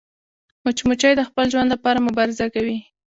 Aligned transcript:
مچمچۍ 0.63 1.13
د 1.17 1.21
خپل 1.29 1.45
ژوند 1.53 1.69
لپاره 1.73 2.05
مبارزه 2.07 2.45
کوي 2.55 2.77